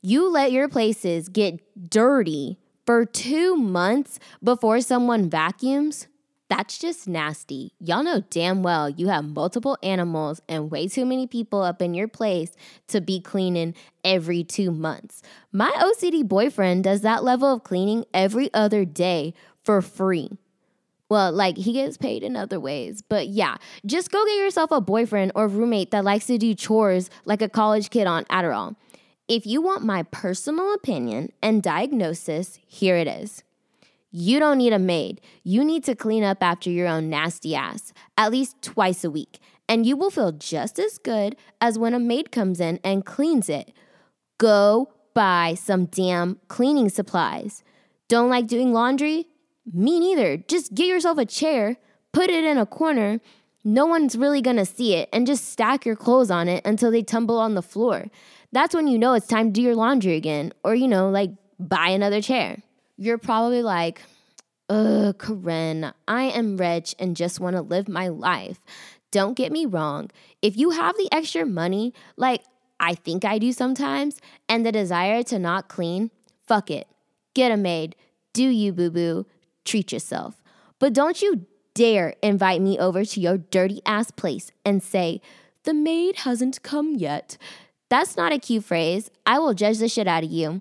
you 0.00 0.30
let 0.30 0.52
your 0.52 0.68
places 0.68 1.28
get 1.28 1.90
dirty 1.90 2.58
for 2.86 3.04
two 3.04 3.56
months 3.56 4.18
before 4.42 4.80
someone 4.80 5.30
vacuums? 5.30 6.08
That's 6.50 6.78
just 6.78 7.08
nasty. 7.08 7.72
Y'all 7.80 8.02
know 8.02 8.22
damn 8.30 8.62
well 8.62 8.88
you 8.88 9.08
have 9.08 9.24
multiple 9.24 9.78
animals 9.82 10.42
and 10.48 10.70
way 10.70 10.88
too 10.88 11.06
many 11.06 11.26
people 11.26 11.62
up 11.62 11.80
in 11.80 11.94
your 11.94 12.06
place 12.06 12.52
to 12.88 13.00
be 13.00 13.18
cleaning 13.18 13.74
every 14.04 14.44
two 14.44 14.70
months. 14.70 15.22
My 15.52 15.70
OCD 15.70 16.26
boyfriend 16.26 16.84
does 16.84 17.00
that 17.00 17.24
level 17.24 17.52
of 17.54 17.64
cleaning 17.64 18.04
every 18.12 18.52
other 18.52 18.84
day 18.84 19.32
for 19.62 19.80
free. 19.80 20.30
Well, 21.08 21.32
like 21.32 21.56
he 21.56 21.72
gets 21.72 21.96
paid 21.96 22.22
in 22.22 22.36
other 22.36 22.60
ways. 22.60 23.02
But 23.02 23.28
yeah, 23.28 23.56
just 23.86 24.10
go 24.10 24.24
get 24.24 24.38
yourself 24.38 24.70
a 24.70 24.80
boyfriend 24.80 25.32
or 25.34 25.48
roommate 25.48 25.90
that 25.92 26.04
likes 26.04 26.26
to 26.26 26.38
do 26.38 26.54
chores 26.54 27.10
like 27.24 27.42
a 27.42 27.48
college 27.48 27.90
kid 27.90 28.06
on 28.06 28.24
Adderall. 28.26 28.76
If 29.26 29.46
you 29.46 29.62
want 29.62 29.82
my 29.82 30.02
personal 30.02 30.74
opinion 30.74 31.32
and 31.42 31.62
diagnosis, 31.62 32.58
here 32.66 32.96
it 32.96 33.08
is. 33.08 33.42
You 34.10 34.38
don't 34.38 34.58
need 34.58 34.74
a 34.74 34.78
maid. 34.78 35.22
You 35.42 35.64
need 35.64 35.82
to 35.84 35.94
clean 35.94 36.22
up 36.22 36.42
after 36.42 36.68
your 36.68 36.86
own 36.86 37.08
nasty 37.08 37.54
ass 37.54 37.94
at 38.18 38.30
least 38.30 38.60
twice 38.60 39.02
a 39.02 39.10
week, 39.10 39.38
and 39.66 39.86
you 39.86 39.96
will 39.96 40.10
feel 40.10 40.30
just 40.30 40.78
as 40.78 40.98
good 40.98 41.36
as 41.58 41.78
when 41.78 41.94
a 41.94 41.98
maid 41.98 42.32
comes 42.32 42.60
in 42.60 42.78
and 42.84 43.06
cleans 43.06 43.48
it. 43.48 43.72
Go 44.36 44.92
buy 45.14 45.54
some 45.54 45.86
damn 45.86 46.38
cleaning 46.48 46.90
supplies. 46.90 47.64
Don't 48.08 48.28
like 48.28 48.46
doing 48.46 48.74
laundry? 48.74 49.28
Me 49.72 49.98
neither. 50.00 50.36
Just 50.36 50.74
get 50.74 50.86
yourself 50.86 51.16
a 51.16 51.24
chair, 51.24 51.78
put 52.12 52.28
it 52.28 52.44
in 52.44 52.58
a 52.58 52.66
corner. 52.66 53.20
No 53.64 53.86
one's 53.86 54.16
really 54.16 54.42
gonna 54.42 54.66
see 54.66 54.94
it, 54.94 55.08
and 55.14 55.26
just 55.26 55.48
stack 55.48 55.86
your 55.86 55.96
clothes 55.96 56.30
on 56.30 56.46
it 56.46 56.62
until 56.66 56.90
they 56.90 57.02
tumble 57.02 57.38
on 57.38 57.54
the 57.54 57.62
floor. 57.62 58.08
That's 58.54 58.72
when 58.74 58.86
you 58.86 58.98
know 58.98 59.14
it's 59.14 59.26
time 59.26 59.46
to 59.46 59.52
do 59.52 59.62
your 59.62 59.74
laundry 59.74 60.14
again, 60.14 60.52
or 60.62 60.76
you 60.76 60.86
know, 60.86 61.10
like 61.10 61.30
buy 61.58 61.88
another 61.88 62.22
chair. 62.22 62.62
You're 62.96 63.18
probably 63.18 63.62
like, 63.62 64.00
Ugh, 64.68 65.18
Corinne, 65.18 65.92
I 66.06 66.24
am 66.24 66.56
rich 66.56 66.94
and 67.00 67.16
just 67.16 67.40
want 67.40 67.56
to 67.56 67.62
live 67.62 67.88
my 67.88 68.06
life. 68.08 68.60
Don't 69.10 69.36
get 69.36 69.50
me 69.50 69.66
wrong. 69.66 70.10
If 70.40 70.56
you 70.56 70.70
have 70.70 70.96
the 70.96 71.08
extra 71.10 71.44
money, 71.44 71.92
like 72.16 72.42
I 72.78 72.94
think 72.94 73.24
I 73.24 73.38
do 73.38 73.52
sometimes, 73.52 74.20
and 74.48 74.64
the 74.64 74.70
desire 74.70 75.24
to 75.24 75.38
not 75.40 75.68
clean, 75.68 76.12
fuck 76.46 76.70
it. 76.70 76.86
Get 77.34 77.50
a 77.50 77.56
maid. 77.56 77.96
Do 78.32 78.44
you, 78.44 78.72
boo 78.72 78.90
boo. 78.90 79.26
Treat 79.64 79.92
yourself. 79.92 80.40
But 80.78 80.92
don't 80.92 81.20
you 81.20 81.46
dare 81.74 82.14
invite 82.22 82.62
me 82.62 82.78
over 82.78 83.04
to 83.04 83.20
your 83.20 83.36
dirty 83.36 83.80
ass 83.84 84.12
place 84.12 84.52
and 84.64 84.80
say, 84.80 85.20
the 85.64 85.74
maid 85.74 86.16
hasn't 86.18 86.62
come 86.62 86.94
yet. 86.94 87.36
That's 87.94 88.16
not 88.16 88.32
a 88.32 88.40
cute 88.40 88.64
phrase. 88.64 89.08
I 89.24 89.38
will 89.38 89.54
judge 89.54 89.78
the 89.78 89.88
shit 89.88 90.08
out 90.08 90.24
of 90.24 90.30
you. 90.32 90.60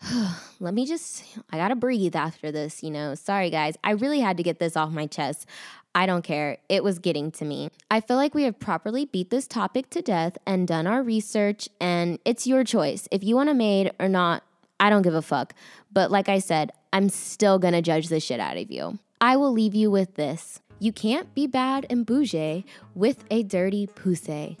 let 0.58 0.72
me 0.72 0.86
just, 0.86 1.22
I 1.50 1.58
gotta 1.58 1.74
breathe 1.74 2.16
after 2.16 2.50
this, 2.50 2.82
you 2.82 2.90
know. 2.90 3.14
Sorry, 3.14 3.50
guys. 3.50 3.76
I 3.84 3.90
really 3.90 4.20
had 4.20 4.38
to 4.38 4.42
get 4.42 4.58
this 4.58 4.74
off 4.74 4.90
my 4.90 5.06
chest. 5.06 5.46
I 5.94 6.06
don't 6.06 6.22
care. 6.22 6.56
It 6.70 6.82
was 6.82 6.98
getting 6.98 7.30
to 7.32 7.44
me. 7.44 7.68
I 7.90 8.00
feel 8.00 8.16
like 8.16 8.34
we 8.34 8.44
have 8.44 8.58
properly 8.58 9.04
beat 9.04 9.28
this 9.28 9.46
topic 9.46 9.90
to 9.90 10.00
death 10.00 10.38
and 10.46 10.66
done 10.66 10.86
our 10.86 11.02
research, 11.02 11.68
and 11.78 12.18
it's 12.24 12.46
your 12.46 12.64
choice. 12.64 13.06
If 13.10 13.22
you 13.22 13.36
want 13.36 13.50
a 13.50 13.54
maid 13.54 13.92
or 14.00 14.08
not, 14.08 14.42
I 14.80 14.88
don't 14.88 15.02
give 15.02 15.14
a 15.14 15.20
fuck. 15.20 15.52
But 15.92 16.10
like 16.10 16.30
I 16.30 16.38
said, 16.38 16.72
I'm 16.90 17.10
still 17.10 17.58
gonna 17.58 17.82
judge 17.82 18.08
the 18.08 18.18
shit 18.18 18.40
out 18.40 18.56
of 18.56 18.70
you. 18.70 18.98
I 19.20 19.36
will 19.36 19.52
leave 19.52 19.74
you 19.74 19.90
with 19.90 20.14
this. 20.14 20.62
You 20.78 20.90
can't 20.90 21.34
be 21.34 21.46
bad 21.46 21.84
and 21.90 22.06
bougie 22.06 22.64
with 22.94 23.24
a 23.30 23.42
dirty 23.42 23.88
poussey, 23.88 24.56